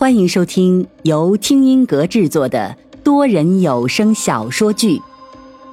[0.00, 4.96] 欢迎收听由听音阁制作的多人有声小说剧《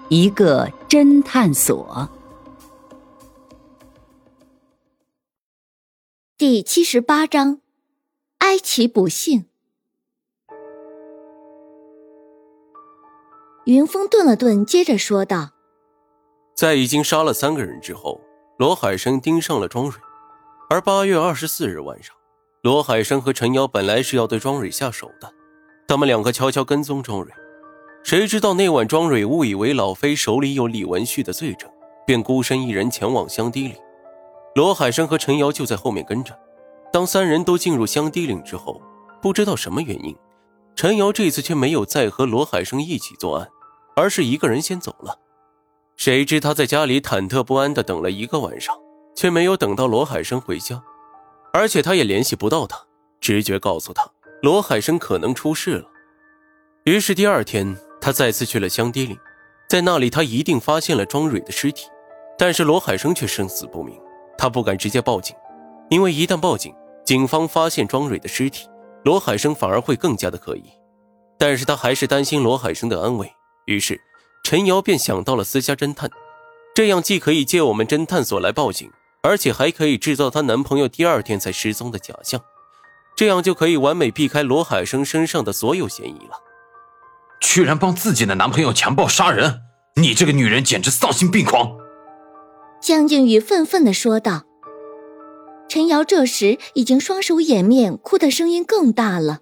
[0.10, 2.10] 一个侦探所》
[6.38, 7.62] 第七十八章：
[8.40, 9.46] 哀其不幸。
[13.64, 15.52] 云峰顿了顿，接着说道
[16.54, 18.20] ：“在已经杀了三个人之后，
[18.58, 20.02] 罗海生盯上了庄蕊，
[20.70, 22.14] 而八月二十四日晚上。”
[22.64, 25.32] 罗海生和陈瑶本来是要对庄蕊下手的，
[25.88, 27.32] 他们两个悄悄跟踪庄蕊，
[28.04, 31.70] 谁知道那晚庄蕊误以为老飞手里有李文旭的罪证，
[32.06, 33.76] 便孤身一人前往香堤岭。
[34.56, 36.38] 罗海生和陈瑶就在后面跟着。
[36.92, 38.82] 当三人都进入香堤岭之后，
[39.22, 40.16] 不知道什么原因，
[40.76, 43.48] 陈瑶这次却没有再和罗海生一起作案，
[43.96, 45.20] 而是一个人先走了。
[45.96, 48.76] 谁知他在家里忐忑不安地等了一个晚上，
[49.16, 50.82] 却没有等到罗海生回家。
[51.54, 52.78] 而且他也联系不到他，
[53.20, 54.10] 直觉告诉他
[54.42, 55.90] 罗海生可能出事了。
[56.84, 59.18] 于是第二天，他再次去了香堤岭，
[59.68, 61.88] 在那里他一定发现了庄蕊的尸体，
[62.38, 64.00] 但是罗海生却生死不明。
[64.38, 65.36] 他不敢直接报警，
[65.90, 68.70] 因为一旦报警，警方发现庄蕊的尸体，
[69.04, 70.64] 罗海生反而会更加的可疑。
[71.40, 73.34] 但是他还是担心罗海生的安危，
[73.66, 74.00] 于是
[74.44, 76.10] 陈瑶便想到了私家侦探，
[76.76, 78.92] 这样既可以借我们侦探所来报警。
[79.28, 82.42] 而且还可以制造她男朋友第二天才失踪的假象，
[83.18, 86.42] 这样就可以完美避开罗海生身上的所有嫌疑了。
[87.42, 89.62] 居然帮自己的男朋友强暴杀人，
[89.98, 91.78] 你这个女人简直丧心病狂！
[92.80, 94.44] 江靖宇愤愤地说道。
[95.68, 99.40] 陈瑶这时已经双手掩面，哭的声音更大了。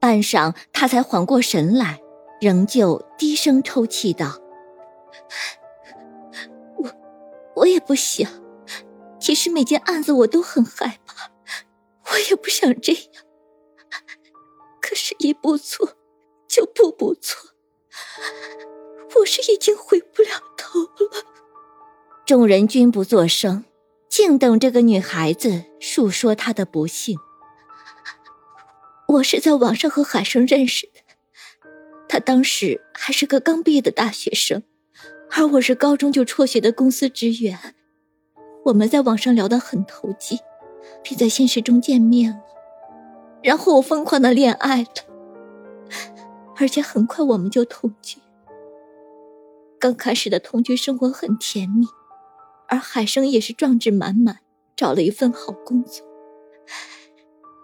[0.00, 2.00] 半晌，她才缓过神来，
[2.40, 4.38] 仍旧低声抽泣道
[6.82, 6.90] ：“我，
[7.56, 8.30] 我也不想。”
[9.20, 11.30] 其实每件案子我都很害怕，
[12.10, 13.02] 我也不想这样。
[14.80, 15.96] 可是，一步错
[16.48, 17.50] 就步步错，
[19.20, 21.24] 我是已经回不了头了。
[22.26, 23.64] 众人均不作声，
[24.08, 27.18] 静等这个女孩子述说她的不幸。
[29.06, 31.00] 我是在网上和海生认识的，
[32.08, 34.62] 他当时还是个刚毕业的大学生，
[35.30, 37.74] 而我是高中就辍学的公司职员。
[38.64, 40.38] 我们在网上聊得很投机，
[41.02, 42.42] 并在现实中见面了，
[43.42, 44.88] 然后我疯狂的恋爱了，
[46.56, 48.18] 而且很快我们就同居。
[49.78, 51.86] 刚开始的同居生活很甜蜜，
[52.68, 54.40] 而海生也是壮志满满，
[54.76, 56.06] 找了一份好工作。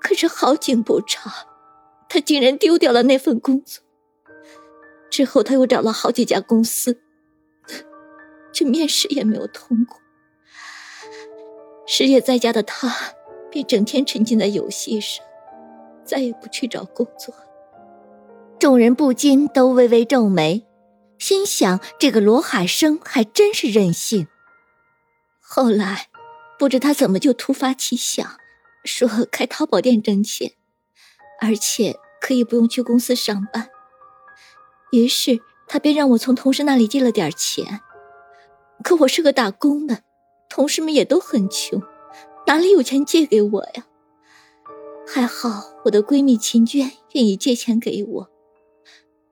[0.01, 1.31] 可是好景不长，
[2.09, 3.85] 他竟然丢掉了那份工作。
[5.11, 7.01] 之后他又找了好几家公司，
[8.51, 9.99] 却面试也没有通过。
[11.87, 12.95] 失业在家的他，
[13.51, 15.25] 便整天沉浸在游戏上，
[16.05, 17.35] 再也不去找工作。
[18.59, 20.67] 众人不禁都微微皱眉，
[21.19, 24.27] 心想：这个罗海生还真是任性。
[25.41, 26.09] 后来，
[26.59, 28.27] 不知他怎么就突发奇想，
[28.85, 30.53] 说开淘宝店挣钱，
[31.41, 33.69] 而且可以不用去公司上班。
[34.91, 37.81] 于是他便让我从同事那里借了点钱。
[38.83, 40.03] 可我是个打工的。
[40.57, 41.83] 同事们也都很穷，
[42.47, 43.87] 哪里有钱借给我呀？
[45.07, 48.31] 还好我的闺蜜秦娟愿意借钱给我。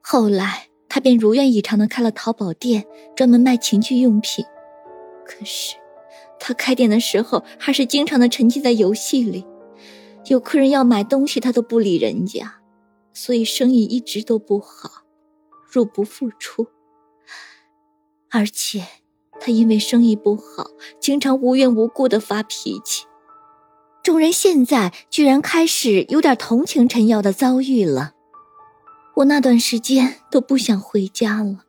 [0.03, 2.85] 后来她便如愿以偿的开了淘宝店，
[3.17, 4.45] 专门卖情趣用品。
[5.25, 5.77] 可是
[6.39, 9.47] 她开店的时候还是经常的沉浸在游戏里，
[10.27, 12.61] 有客人要买东西她都不理人家，
[13.15, 15.05] 所以生意一直都不好，
[15.73, 16.67] 入不敷出。
[18.29, 18.85] 而且。
[19.45, 23.05] 他因为生意不好，经常无缘无故的发脾气。
[24.03, 28.13] 众人现在居然开始有点同情陈瑶的遭遇了。
[29.17, 31.65] 我那段时间都不想回家了，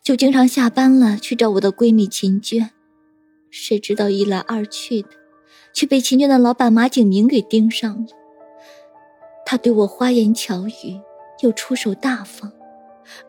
[0.00, 2.70] 就经常下班了去找我的闺蜜秦娟。
[3.50, 5.08] 谁知道一来二去的，
[5.74, 8.06] 却被秦娟的老板马景明给盯上了。
[9.44, 11.00] 他对我花言巧语，
[11.40, 12.52] 又出手大方，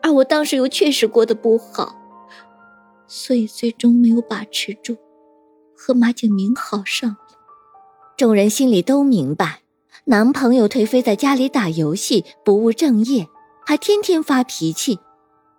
[0.00, 1.96] 而我当时又确实过得不好。
[3.12, 4.96] 所以最终没有把持住，
[5.76, 7.16] 和马景明好上了。
[8.16, 9.62] 众人心里都明白，
[10.04, 13.26] 男朋友颓废在家里打游戏，不务正业，
[13.66, 14.94] 还天天发脾气；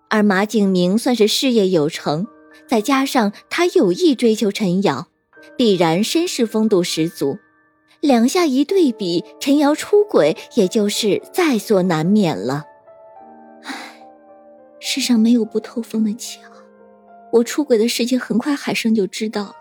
[0.09, 2.25] 而马景明算是事业有成，
[2.69, 5.07] 再加上他有意追求陈瑶，
[5.57, 7.37] 必然绅士风度十足。
[7.99, 12.63] 两下一对比，陈瑶出轨也就是在所难免了。
[13.63, 13.75] 唉，
[14.79, 16.50] 世上没有不透风的墙。
[17.33, 19.55] 我出轨的事情很快海生就知道了，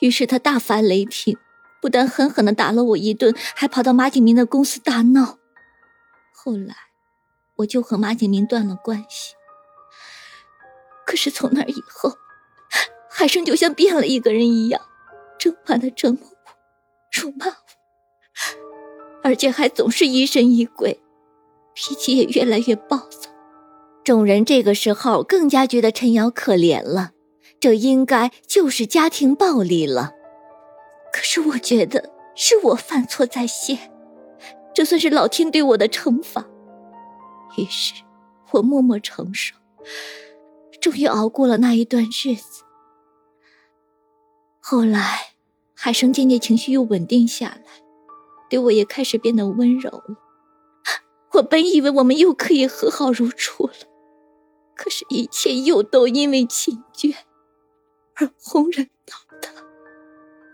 [0.00, 1.36] 于是他大发雷霆，
[1.80, 5.38] 不但狠狠的打了我一顿，还跑到马景明的公司大闹。
[6.32, 6.74] 后来，
[7.56, 9.34] 我就和马景明断了关系。
[11.04, 12.14] 可是从那以后，
[13.10, 14.80] 海生就像变了一个人一样，
[15.38, 16.52] 整晚的折磨我，
[17.12, 17.54] 辱骂我，
[19.22, 21.02] 而且还总是疑神疑鬼，
[21.74, 23.08] 脾气也越来越暴。
[24.02, 27.12] 众人这个时候更加觉得陈瑶可怜了，
[27.60, 30.12] 这应该就是家庭暴力了。
[31.12, 33.92] 可是我觉得是我犯错在先，
[34.74, 36.46] 这算是老天对我的惩罚。
[37.56, 37.94] 于是，
[38.52, 39.54] 我默默承受，
[40.80, 42.62] 终于熬过了那一段日子。
[44.60, 45.34] 后来，
[45.74, 47.82] 海生渐渐情绪又稳定下来，
[48.48, 50.16] 对我也开始变得温柔了。
[51.34, 53.74] 我本以为我们又可以和好如初了，
[54.82, 57.12] 可是，一切又都因为秦娟
[58.14, 59.52] 而轰然倒塌。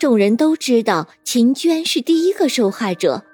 [0.00, 3.24] 众人都知道秦娟是第一个受害者，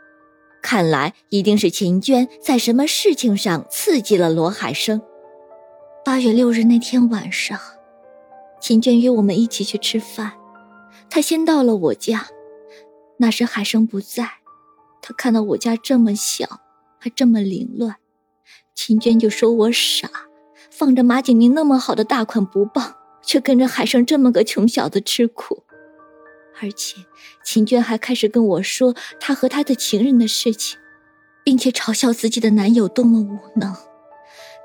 [0.63, 5.01] 看来一定是秦娟在什么事情上刺激了罗海生。
[6.05, 7.59] 八月六日那天晚上，
[8.61, 10.35] 秦娟约我们一起去吃饭，
[11.09, 12.29] 她先到了我家。
[13.17, 14.29] 那时海生不在，
[15.01, 16.61] 她看到我家这么小，
[16.99, 17.97] 还这么凌乱，
[18.75, 20.11] 秦娟就说我傻，
[20.75, 25.65] 放着马景明那么好的大款不傍，却跟着海生这么个穷小子吃苦。
[26.63, 26.97] 而且，
[27.45, 30.79] 秦娟还开始跟我说她和她的情人的事情，
[31.45, 33.77] 并且嘲笑自己的男友多么无能。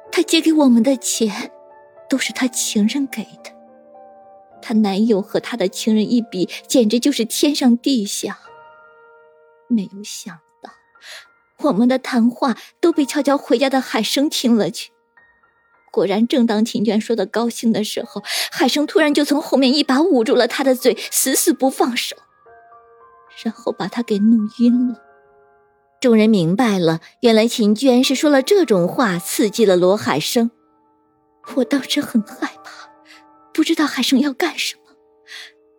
[0.09, 1.51] 她借给我们的钱，
[2.09, 3.51] 都是她情人给的。
[4.61, 8.39] 她男友和她的情人一比，简直就是天上地下。
[9.67, 10.33] 没有想
[10.63, 10.71] 到，
[11.67, 14.91] 我们的谈话都被悄悄回家的海生听了去。
[15.91, 22.15] 果然，正当秦娟说的高兴的时候，海生突然就从后面一把捂住了她的嘴，死死不放手，
[23.43, 25.01] 然后把他给弄晕了。
[25.99, 30.51] 众人明白了，原来秦娟是说了这种话，刺激了罗海生。
[31.55, 32.91] 我当时很害怕，
[33.53, 34.81] 不知道海生要干什么。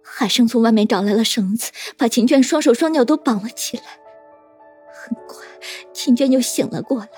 [0.02, 3.84] 海生从外面找来了绳子，把秦娟双手双脚都绑了起来。
[4.92, 5.46] 很快，
[5.92, 7.08] 秦娟就醒了过来。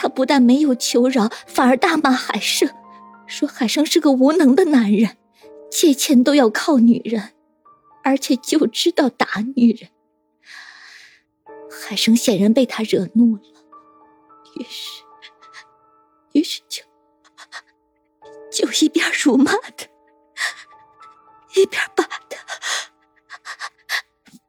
[0.00, 2.74] 他不但没有求饶，反而大骂海生，
[3.26, 5.18] 说海生是个无能的男人，
[5.70, 7.34] 借钱都要靠女人，
[8.02, 9.90] 而且就知道打女人。
[11.70, 13.42] 海生显然被他惹怒了，
[14.54, 15.02] 于是，
[16.32, 16.82] 于是就
[18.50, 19.86] 就一边辱骂他，
[21.56, 22.38] 一边把他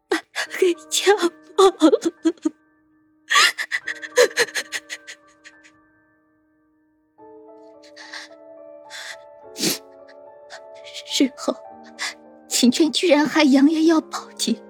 [0.08, 1.14] 把他给强
[1.58, 2.11] 暴了。
[12.62, 14.62] 秦娟居然还扬言要报警，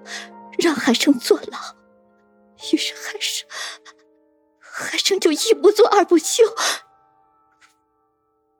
[0.56, 1.58] 让海生坐牢。
[2.72, 3.46] 于是海生，
[4.58, 6.42] 海生就一不做二不休，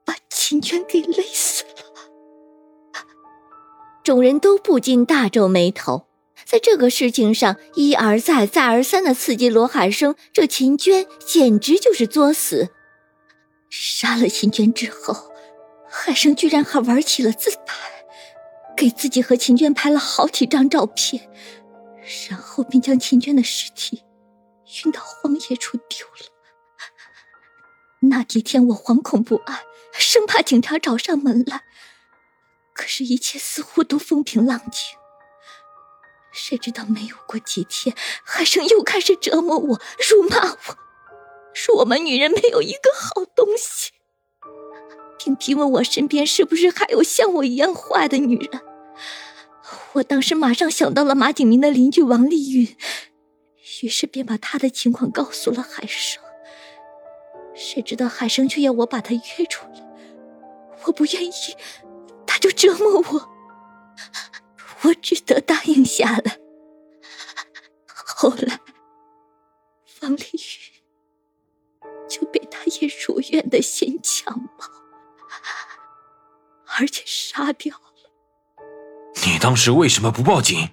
[0.05, 1.71] 把秦娟给勒死了。
[4.05, 6.07] 众人都不禁大皱眉头，
[6.45, 12.69] 在这个事情上一而再、再而三的刺激罗海生，这秦娟简直就是作死。
[13.71, 15.33] 杀了秦娟之后。
[15.95, 17.92] 海生居然还玩起了自拍，
[18.77, 21.31] 给自己和秦娟拍了好几张照片，
[22.29, 24.03] 然后便将秦娟的尸体
[24.85, 26.27] 运到荒野处丢了。
[28.01, 29.61] 那几天我惶恐不安，
[29.93, 31.63] 生怕警察找上门来。
[32.75, 34.99] 可是，一切似乎都风平浪静。
[36.33, 40.77] 谁知道没有过几天，海生又开始折磨我，辱骂我，
[41.53, 43.93] 说我们女人没有一个好东西。
[45.23, 48.61] 并逼问我身边是不是还有像我一样坏的女人。
[49.93, 52.77] 我当时马上想到了马景明的邻居王丽云，
[53.83, 56.23] 于是便把她的情况告诉了海生。
[57.55, 59.85] 谁知道海生却要我把她约出来，
[60.87, 61.33] 我不愿意，
[62.27, 63.31] 他就折磨我，
[64.83, 66.39] 我只得答应下来。
[67.87, 68.59] 后来，
[70.01, 70.83] 王丽云
[72.09, 74.82] 就被他也如愿的先强暴。
[76.79, 77.83] 而且杀掉了。
[79.27, 80.69] 你当时为什么不报警？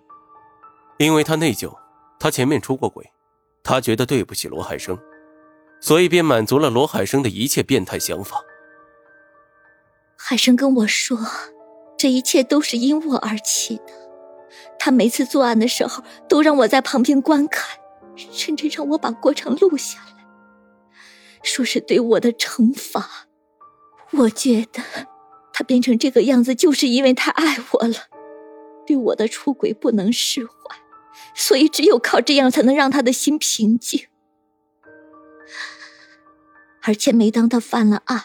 [0.97, 1.77] 因为他内疚，
[2.19, 3.11] 他前面出过轨，
[3.63, 4.97] 他觉得对不起罗海生，
[5.79, 8.41] 所以便满足了罗海生的一切变态想法。
[10.17, 11.17] 海生跟我说，
[11.97, 13.93] 这一切都是因我而起的。
[14.77, 17.79] 他每次作案的时候，都让我在旁边观看，
[18.15, 20.25] 甚至让我把过程录下来，
[21.43, 23.27] 说是对我的惩罚。
[24.11, 24.81] 我觉得。
[25.59, 27.95] 他变成这个样子，就是因为他爱我了。
[28.87, 30.53] 对我的出轨不能释怀，
[31.35, 34.07] 所以只有靠这样才能让他的心平静。
[36.83, 38.23] 而且每当他犯了案，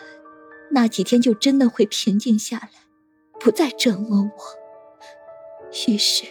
[0.70, 2.70] 那几天就真的会平静下来，
[3.40, 5.88] 不再折磨我。
[5.88, 6.24] 于是，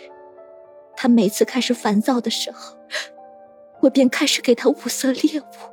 [0.95, 2.77] 他每次开始烦躁的时候，
[3.81, 5.72] 我便开始给他物色猎物。